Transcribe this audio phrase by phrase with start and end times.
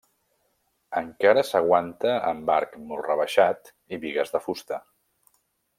[1.01, 4.85] Encara s'aguanta amb arc molt rebaixat i bigues de fusta.